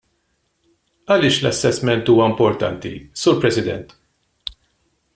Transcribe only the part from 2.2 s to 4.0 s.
importanti, Sur President?